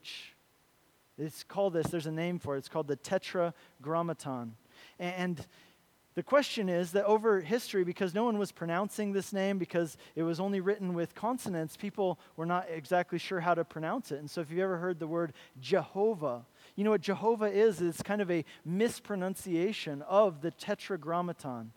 [1.17, 2.60] It's called this, there's a name for it.
[2.60, 4.56] It's called the Tetragrammaton.
[4.99, 5.45] And
[6.15, 10.23] the question is that over history, because no one was pronouncing this name, because it
[10.23, 14.19] was only written with consonants, people were not exactly sure how to pronounce it.
[14.19, 16.45] And so, if you've ever heard the word Jehovah,
[16.78, 17.82] you know what Jehovah is?
[17.82, 21.71] It's kind of a mispronunciation of the Tetragrammaton.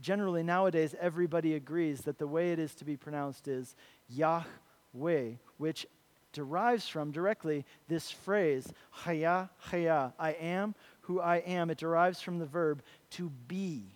[0.00, 3.76] Generally, nowadays, everybody agrees that the way it is to be pronounced is
[4.08, 5.86] Yahweh, which
[6.34, 8.70] derives from directly this phrase,
[9.02, 11.70] Chaya, Chaya, I am who I am.
[11.70, 13.86] It derives from the verb to be.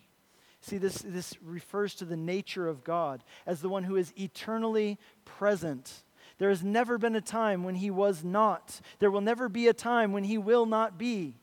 [0.61, 4.97] See, this, this refers to the nature of God as the one who is eternally
[5.25, 6.03] present.
[6.37, 8.81] There has never been a time when he was not.
[8.99, 11.35] There will never be a time when he will not be.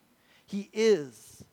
[0.45, 1.43] He is.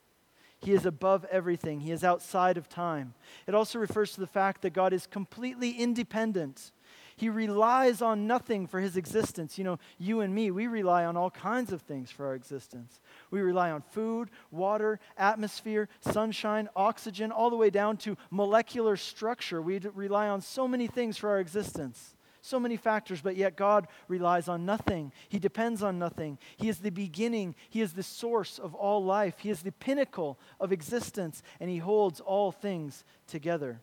[0.58, 1.80] He is above everything.
[1.80, 3.14] He is outside of time.
[3.46, 6.72] It also refers to the fact that God is completely independent.
[7.16, 9.56] He relies on nothing for his existence.
[9.56, 13.00] You know, you and me, we rely on all kinds of things for our existence.
[13.30, 19.62] We rely on food, water, atmosphere, sunshine, oxygen, all the way down to molecular structure.
[19.62, 22.14] We rely on so many things for our existence.
[22.42, 25.12] So many factors, but yet God relies on nothing.
[25.30, 26.38] He depends on nothing.
[26.58, 27.54] He is the beginning.
[27.70, 29.38] He is the source of all life.
[29.38, 33.80] He is the pinnacle of existence, and He holds all things together.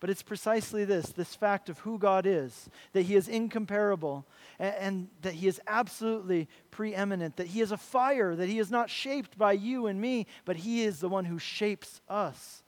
[0.00, 4.26] But it's precisely this this fact of who God is, that He is incomparable,
[4.58, 8.70] and, and, that He is absolutely preeminent, that He is a fire, that He is
[8.70, 12.62] not shaped by you and me, but He is the one who shapes us.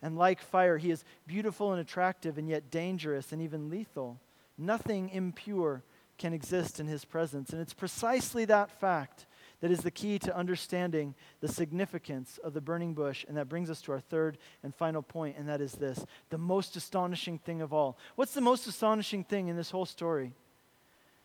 [0.00, 4.20] And like fire, He is beautiful and attractive, and yet dangerous and even lethal.
[4.56, 5.82] Nothing impure
[6.16, 7.50] can exist in His presence.
[7.50, 9.26] And it's precisely that fact
[9.60, 13.24] that is the key to understanding the significance of the burning bush.
[13.26, 16.38] And that brings us to our third and final point, and that is this the
[16.38, 17.98] most astonishing thing of all.
[18.14, 20.32] What's the most astonishing thing in this whole story?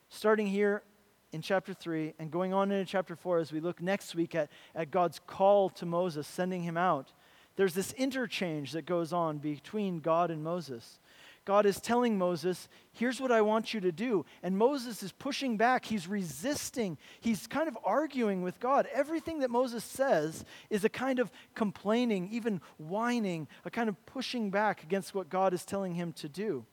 [0.10, 0.84] Starting here
[1.32, 4.50] in chapter 3 and going on into chapter 4 as we look next week at,
[4.76, 7.12] at God's call to Moses, sending him out,
[7.56, 11.00] there's this interchange that goes on between God and Moses.
[11.46, 14.26] God is telling Moses, here's what I want you to do.
[14.42, 15.84] And Moses is pushing back.
[15.84, 16.98] He's resisting.
[17.20, 18.88] He's kind of arguing with God.
[18.94, 24.52] Everything that Moses says is a kind of complaining, even whining, a kind of pushing
[24.52, 26.66] back against what God is telling him to do.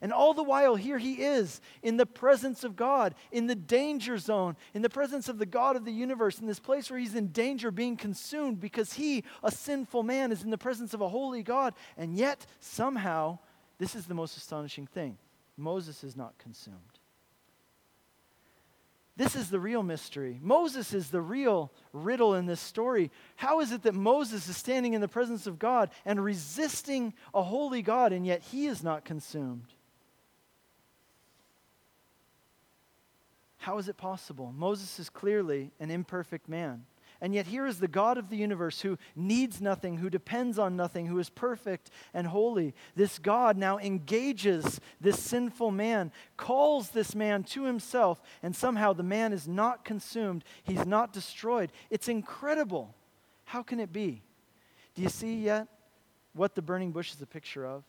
[0.00, 4.18] And all the while, here he is in the presence of God, in the danger
[4.18, 7.14] zone, in the presence of the God of the universe, in this place where he's
[7.14, 11.08] in danger being consumed because he, a sinful man, is in the presence of a
[11.08, 11.74] holy God.
[11.96, 13.38] And yet, somehow,
[13.78, 15.18] this is the most astonishing thing
[15.56, 16.76] Moses is not consumed.
[19.16, 20.38] This is the real mystery.
[20.40, 23.10] Moses is the real riddle in this story.
[23.34, 27.42] How is it that Moses is standing in the presence of God and resisting a
[27.42, 29.74] holy God, and yet he is not consumed?
[33.56, 34.54] How is it possible?
[34.56, 36.84] Moses is clearly an imperfect man.
[37.20, 40.76] And yet, here is the God of the universe who needs nothing, who depends on
[40.76, 42.74] nothing, who is perfect and holy.
[42.94, 49.02] This God now engages this sinful man, calls this man to himself, and somehow the
[49.02, 50.44] man is not consumed.
[50.62, 51.72] He's not destroyed.
[51.90, 52.94] It's incredible.
[53.44, 54.22] How can it be?
[54.94, 55.66] Do you see yet
[56.34, 57.82] what the burning bush is a picture of?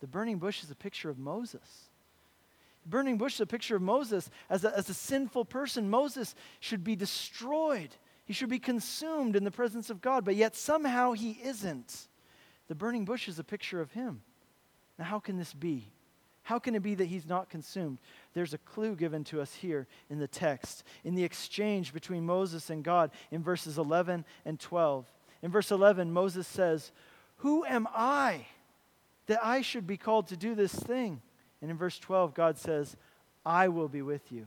[0.00, 1.90] The burning bush is a picture of Moses
[2.86, 5.88] burning bush is a picture of Moses as a, as a sinful person.
[5.88, 7.90] Moses should be destroyed.
[8.30, 12.06] He should be consumed in the presence of God, but yet somehow he isn't.
[12.68, 14.22] The burning bush is a picture of him.
[15.00, 15.88] Now, how can this be?
[16.44, 17.98] How can it be that he's not consumed?
[18.32, 22.70] There's a clue given to us here in the text, in the exchange between Moses
[22.70, 25.12] and God in verses 11 and 12.
[25.42, 26.92] In verse 11, Moses says,
[27.38, 28.46] Who am I
[29.26, 31.20] that I should be called to do this thing?
[31.60, 32.96] And in verse 12, God says,
[33.44, 34.46] I will be with you.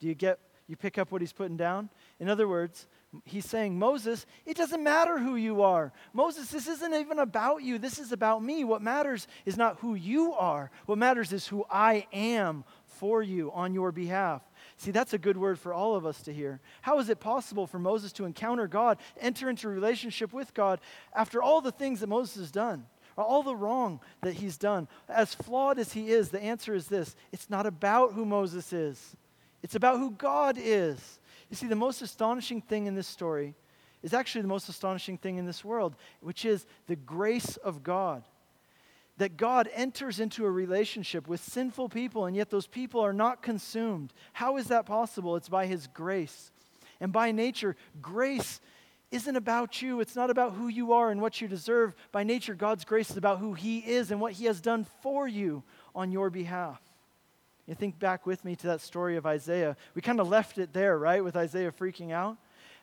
[0.00, 1.88] Do you get You pick up what he's putting down?
[2.20, 2.86] In other words,
[3.24, 5.92] he's saying, Moses, it doesn't matter who you are.
[6.12, 7.78] Moses, this isn't even about you.
[7.78, 8.64] This is about me.
[8.64, 13.50] What matters is not who you are, what matters is who I am for you
[13.52, 14.42] on your behalf.
[14.76, 16.60] See, that's a good word for all of us to hear.
[16.82, 20.80] How is it possible for Moses to encounter God, enter into relationship with God
[21.14, 22.86] after all the things that Moses has done?
[23.16, 24.88] All the wrong that he's done.
[25.08, 29.16] As flawed as he is, the answer is this it's not about who Moses is,
[29.62, 31.18] it's about who God is.
[31.52, 33.54] You see, the most astonishing thing in this story
[34.02, 38.24] is actually the most astonishing thing in this world, which is the grace of God.
[39.18, 43.42] That God enters into a relationship with sinful people, and yet those people are not
[43.42, 44.14] consumed.
[44.32, 45.36] How is that possible?
[45.36, 46.50] It's by His grace.
[47.00, 48.62] And by nature, grace
[49.10, 50.00] isn't about you.
[50.00, 51.94] It's not about who you are and what you deserve.
[52.12, 55.28] By nature, God's grace is about who He is and what He has done for
[55.28, 56.80] you on your behalf.
[57.66, 59.76] You think back with me to that story of Isaiah.
[59.94, 62.36] We kind of left it there, right, with Isaiah freaking out.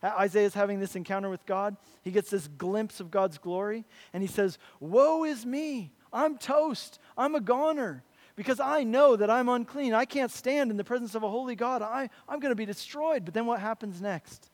[0.04, 1.76] Isaiah's having this encounter with God.
[2.04, 5.92] He gets this glimpse of God's glory, and he says, Woe is me!
[6.14, 7.00] I'm toast.
[7.18, 8.04] I'm a goner
[8.36, 9.94] because I know that I'm unclean.
[9.94, 11.82] I can't stand in the presence of a holy God.
[11.82, 13.26] I, I'm going to be destroyed.
[13.26, 14.50] But then what happens next?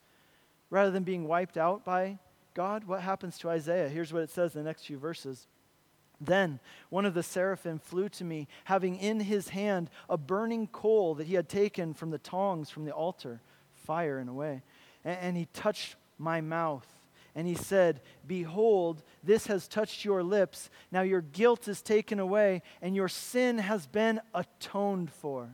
[0.70, 2.18] Rather than being wiped out by
[2.52, 3.88] God, what happens to Isaiah?
[3.88, 5.46] Here's what it says in the next few verses.
[6.20, 11.14] Then one of the seraphim flew to me, having in his hand a burning coal
[11.16, 13.42] that he had taken from the tongs from the altar,
[13.74, 14.62] fire in a way.
[15.04, 16.86] And, and he touched my mouth.
[17.34, 20.70] And he said, Behold, this has touched your lips.
[20.90, 25.50] Now your guilt is taken away, and your sin has been atoned for.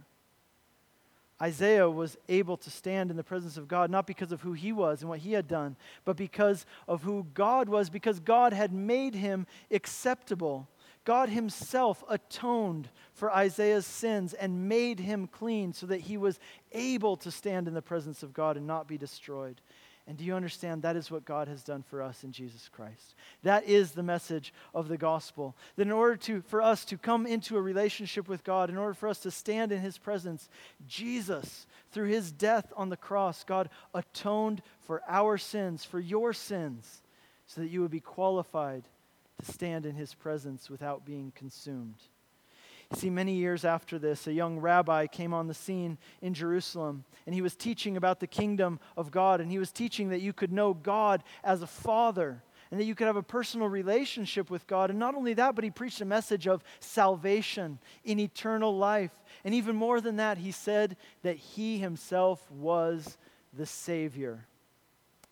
[1.42, 4.72] Isaiah was able to stand in the presence of God not because of who he
[4.72, 8.72] was and what he had done, but because of who God was, because God had
[8.72, 10.68] made him acceptable.
[11.04, 16.38] God himself atoned for Isaiah's sins and made him clean so that he was
[16.70, 19.60] able to stand in the presence of God and not be destroyed.
[20.06, 23.14] And do you understand that is what God has done for us in Jesus Christ?
[23.44, 25.54] That is the message of the gospel.
[25.76, 28.94] That in order to, for us to come into a relationship with God, in order
[28.94, 30.48] for us to stand in his presence,
[30.88, 37.02] Jesus, through his death on the cross, God atoned for our sins, for your sins,
[37.46, 38.82] so that you would be qualified
[39.44, 41.94] to stand in his presence without being consumed.
[42.94, 47.34] See, many years after this, a young rabbi came on the scene in Jerusalem, and
[47.34, 50.52] he was teaching about the kingdom of God, and he was teaching that you could
[50.52, 54.90] know God as a father, and that you could have a personal relationship with God.
[54.90, 59.12] And not only that, but he preached a message of salvation in eternal life.
[59.44, 63.16] And even more than that, he said that he himself was
[63.52, 64.46] the Savior.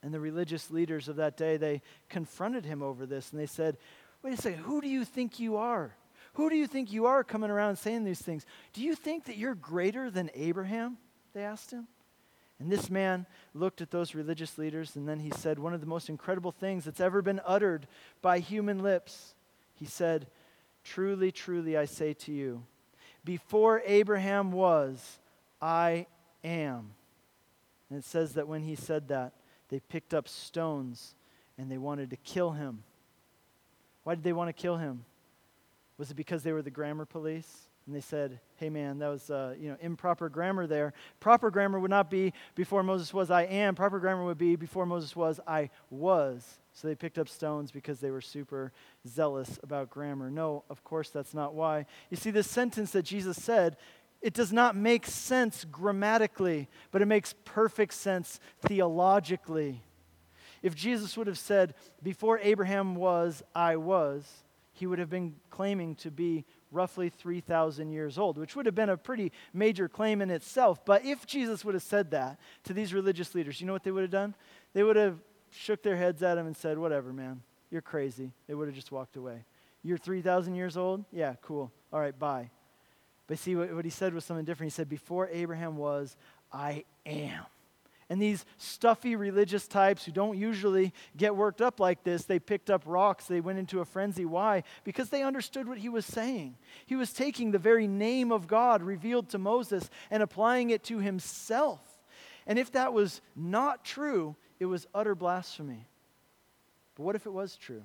[0.02, 3.76] And the religious leaders of that day, they confronted him over this, and they said,
[4.22, 5.94] Wait a second, who do you think you are?
[6.40, 8.46] Who do you think you are coming around saying these things?
[8.72, 10.96] Do you think that you're greater than Abraham?
[11.34, 11.86] They asked him.
[12.58, 15.86] And this man looked at those religious leaders and then he said one of the
[15.86, 17.86] most incredible things that's ever been uttered
[18.22, 19.34] by human lips.
[19.74, 20.28] He said,
[20.82, 22.64] Truly, truly, I say to you,
[23.22, 25.18] before Abraham was,
[25.60, 26.06] I
[26.42, 26.92] am.
[27.90, 29.34] And it says that when he said that,
[29.68, 31.16] they picked up stones
[31.58, 32.82] and they wanted to kill him.
[34.04, 35.04] Why did they want to kill him?
[36.00, 37.68] Was it because they were the grammar police?
[37.84, 40.94] And they said, hey man, that was uh, you know, improper grammar there.
[41.20, 43.74] Proper grammar would not be before Moses was, I am.
[43.74, 46.58] Proper grammar would be before Moses was, I was.
[46.72, 48.72] So they picked up stones because they were super
[49.06, 50.30] zealous about grammar.
[50.30, 51.84] No, of course, that's not why.
[52.08, 53.76] You see, this sentence that Jesus said,
[54.22, 59.82] it does not make sense grammatically, but it makes perfect sense theologically.
[60.62, 64.26] If Jesus would have said, Before Abraham was, I was,
[64.80, 68.88] he would have been claiming to be roughly 3,000 years old, which would have been
[68.88, 70.84] a pretty major claim in itself.
[70.84, 73.90] But if Jesus would have said that to these religious leaders, you know what they
[73.90, 74.34] would have done?
[74.72, 75.18] They would have
[75.50, 78.32] shook their heads at him and said, Whatever, man, you're crazy.
[78.46, 79.44] They would have just walked away.
[79.82, 81.04] You're 3,000 years old?
[81.12, 81.70] Yeah, cool.
[81.92, 82.50] All right, bye.
[83.26, 84.72] But see, what, what he said was something different.
[84.72, 86.16] He said, Before Abraham was,
[86.52, 87.44] I am.
[88.10, 92.68] And these stuffy religious types who don't usually get worked up like this, they picked
[92.68, 93.26] up rocks.
[93.26, 94.24] They went into a frenzy.
[94.24, 94.64] Why?
[94.82, 96.56] Because they understood what he was saying.
[96.86, 100.98] He was taking the very name of God revealed to Moses and applying it to
[100.98, 101.80] himself.
[102.48, 105.86] And if that was not true, it was utter blasphemy.
[106.96, 107.84] But what if it was true?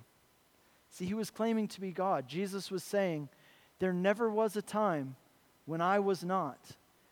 [0.89, 2.27] See, he was claiming to be God.
[2.27, 3.29] Jesus was saying,
[3.77, 5.17] There never was a time
[5.65, 6.57] when I was not.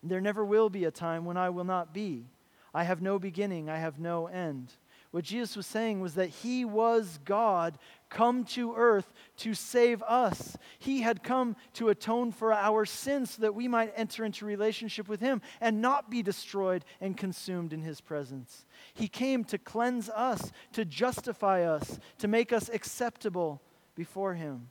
[0.02, 2.26] And there never will be a time when I will not be.
[2.74, 4.74] I have no beginning, I have no end.
[5.12, 7.78] What Jesus was saying was that he was God
[8.10, 10.58] come to earth to save us.
[10.80, 15.08] He had come to atone for our sins so that we might enter into relationship
[15.08, 18.66] with him and not be destroyed and consumed in his presence.
[18.96, 23.62] He came to cleanse us, to justify us, to make us acceptable
[23.94, 24.70] before him.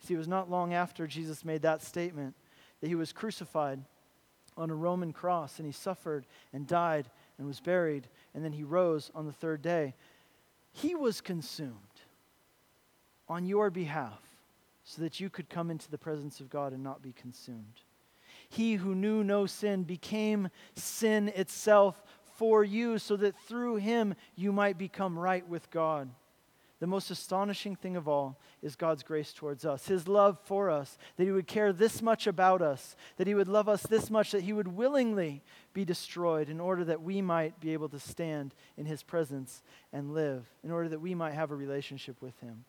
[0.00, 2.34] See, it was not long after Jesus made that statement
[2.80, 3.80] that he was crucified
[4.58, 8.64] on a Roman cross and he suffered and died and was buried, and then he
[8.64, 9.94] rose on the third day.
[10.72, 11.72] He was consumed
[13.28, 14.20] on your behalf
[14.84, 17.82] so that you could come into the presence of God and not be consumed.
[18.48, 22.02] He who knew no sin became sin itself
[22.36, 26.08] for you so that through him you might become right with God.
[26.80, 30.96] The most astonishing thing of all is God's grace towards us, His love for us,
[31.16, 34.30] that He would care this much about us, that He would love us this much,
[34.30, 35.42] that He would willingly
[35.74, 39.62] be destroyed in order that we might be able to stand in His presence
[39.92, 42.64] and live, in order that we might have a relationship with Him.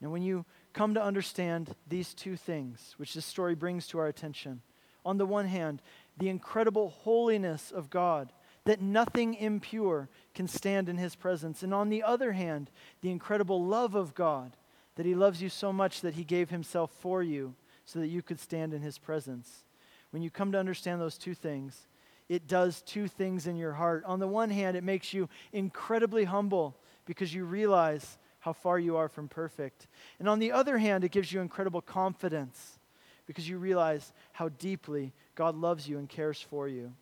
[0.00, 4.08] And when you come to understand these two things, which this story brings to our
[4.08, 4.60] attention,
[5.04, 5.82] on the one hand,
[6.18, 8.32] the incredible holiness of God
[8.66, 11.62] that nothing impure can stand in his presence.
[11.62, 14.56] And on the other hand, the incredible love of God,
[14.96, 17.54] that he loves you so much that he gave himself for you
[17.84, 19.64] so that you could stand in his presence.
[20.10, 21.86] When you come to understand those two things,
[22.28, 24.04] it does two things in your heart.
[24.04, 28.96] On the one hand, it makes you incredibly humble because you realize how far you
[28.96, 29.86] are from perfect.
[30.18, 32.78] And on the other hand, it gives you incredible confidence
[33.26, 36.92] because you realize how deeply God loves you and cares for you.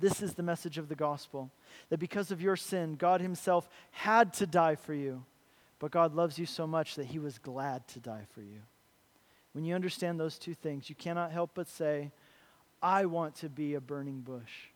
[0.00, 1.50] This is the message of the gospel
[1.90, 5.24] that because of your sin, God Himself had to die for you,
[5.78, 8.62] but God loves you so much that He was glad to die for you.
[9.52, 12.12] When you understand those two things, you cannot help but say,
[12.82, 14.68] I want to be a burning bush.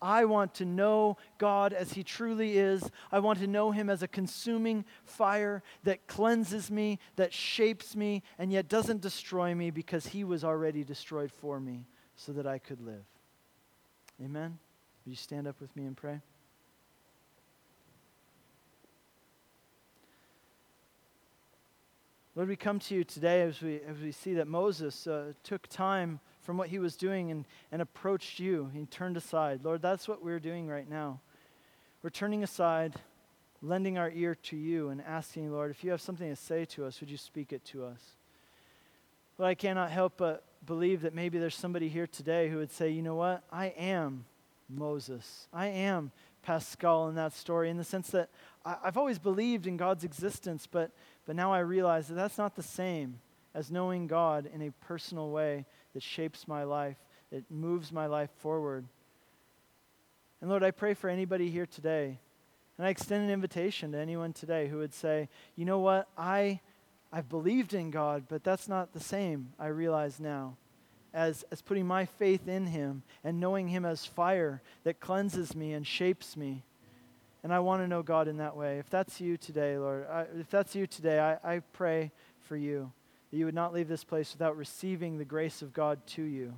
[0.00, 2.90] I want to know God as He truly is.
[3.12, 8.24] I want to know Him as a consuming fire that cleanses me, that shapes me,
[8.36, 12.58] and yet doesn't destroy me because He was already destroyed for me so that I
[12.58, 13.04] could live.
[14.20, 14.58] Amen.
[15.04, 16.20] Will you stand up with me and pray?
[22.34, 25.66] Lord, we come to you today as we, as we see that Moses uh, took
[25.66, 28.70] time from what he was doing and, and approached you.
[28.72, 29.64] He turned aside.
[29.64, 31.20] Lord, that's what we're doing right now.
[32.02, 32.94] We're turning aside,
[33.60, 36.86] lending our ear to you, and asking, Lord, if you have something to say to
[36.86, 38.00] us, would you speak it to us?
[39.36, 42.90] Lord, I cannot help but believe that maybe there's somebody here today who would say,
[42.90, 43.44] you know what?
[43.52, 44.24] I am
[44.72, 45.48] Moses.
[45.52, 46.10] I am
[46.42, 48.28] Pascal in that story in the sense that
[48.64, 50.90] I, have always believed in God's existence, but,
[51.26, 53.20] but now I realize that that's not the same
[53.54, 56.96] as knowing God in a personal way that shapes my life,
[57.30, 58.86] that moves my life forward.
[60.40, 62.18] And Lord, I pray for anybody here today,
[62.76, 66.60] and I extend an invitation to anyone today who would say, you know what, I,
[67.12, 70.56] I've believed in God, but that's not the same, I realize now
[71.14, 75.72] as, as putting my faith in Him and knowing Him as fire that cleanses me
[75.72, 76.64] and shapes me.
[77.42, 78.78] And I want to know God in that way.
[78.78, 82.92] If that's you today, Lord, I, if that's you today, I, I pray for you
[83.30, 86.54] that you would not leave this place without receiving the grace of God to you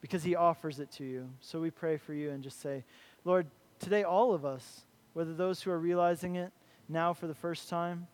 [0.00, 1.28] because He offers it to you.
[1.40, 2.84] So we pray for you and just say,
[3.24, 3.46] Lord,
[3.78, 4.82] today, all of us,
[5.14, 6.52] whether those who are realizing it
[6.88, 8.06] now for the first time,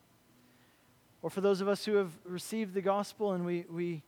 [1.22, 4.02] or for those of us who have received the gospel and we, we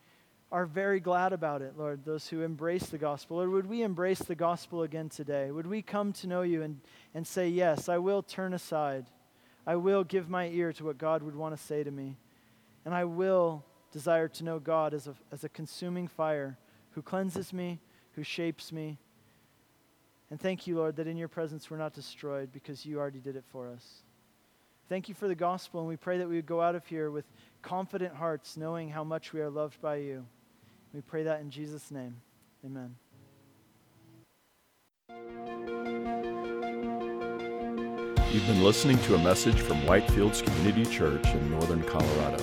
[0.50, 3.40] are very glad about it, Lord, those who embrace the gospel.
[3.40, 5.50] Or would we embrace the gospel again today?
[5.50, 6.80] Would we come to know you and,
[7.14, 9.06] and say, Yes, I will turn aside.
[9.66, 12.16] I will give my ear to what God would want to say to me.
[12.86, 16.56] And I will desire to know God as a, as a consuming fire
[16.92, 17.78] who cleanses me,
[18.12, 18.96] who shapes me.
[20.30, 23.36] And thank you, Lord, that in your presence we're not destroyed because you already did
[23.36, 24.02] it for us.
[24.88, 27.10] Thank you for the gospel, and we pray that we would go out of here
[27.10, 27.26] with
[27.60, 30.24] confident hearts, knowing how much we are loved by you.
[30.92, 32.16] We pray that in Jesus' name.
[32.64, 32.94] Amen.
[38.32, 42.38] You've been listening to a message from Whitefields Community Church in Northern Colorado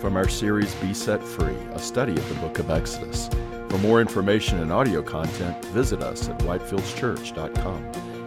[0.00, 3.28] from our series Be Set Free, a study of the book of Exodus.
[3.68, 8.25] For more information and audio content, visit us at whitefieldschurch.com.